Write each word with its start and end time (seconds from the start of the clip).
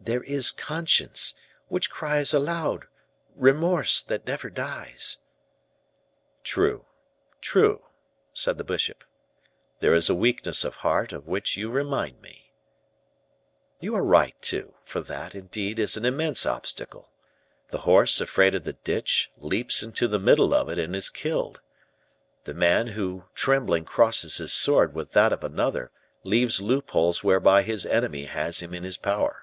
"There 0.00 0.24
is 0.24 0.52
conscience, 0.52 1.32
which 1.68 1.88
cries 1.88 2.34
aloud; 2.34 2.88
remorse, 3.34 4.02
that 4.02 4.26
never 4.26 4.50
dies." 4.50 5.16
"True, 6.42 6.84
true," 7.40 7.86
said 8.34 8.58
the 8.58 8.64
bishop; 8.64 9.02
"there 9.78 9.94
is 9.94 10.10
a 10.10 10.14
weakness 10.14 10.62
of 10.62 10.74
heart 10.74 11.14
of 11.14 11.26
which 11.26 11.56
you 11.56 11.70
remind 11.70 12.20
me. 12.20 12.52
You 13.80 13.94
are 13.94 14.02
right, 14.04 14.34
too, 14.42 14.74
for 14.84 15.00
that, 15.00 15.34
indeed, 15.34 15.78
is 15.78 15.96
an 15.96 16.04
immense 16.04 16.44
obstacle. 16.44 17.08
The 17.68 17.78
horse 17.88 18.20
afraid 18.20 18.54
of 18.54 18.64
the 18.64 18.74
ditch, 18.74 19.30
leaps 19.38 19.82
into 19.82 20.06
the 20.06 20.18
middle 20.18 20.52
of 20.52 20.68
it, 20.68 20.76
and 20.78 20.94
is 20.94 21.08
killed! 21.08 21.62
The 22.42 22.52
man 22.52 22.88
who 22.88 23.24
trembling 23.34 23.86
crosses 23.86 24.36
his 24.36 24.52
sword 24.52 24.92
with 24.92 25.12
that 25.12 25.32
of 25.32 25.42
another 25.42 25.90
leaves 26.24 26.60
loopholes 26.60 27.24
whereby 27.24 27.62
his 27.62 27.86
enemy 27.86 28.26
has 28.26 28.60
him 28.60 28.74
in 28.74 28.84
his 28.84 28.98
power." 28.98 29.40